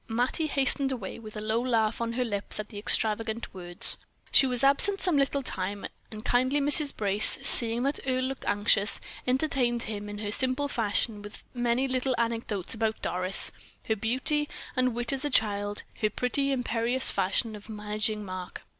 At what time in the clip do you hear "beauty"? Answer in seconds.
13.95-14.49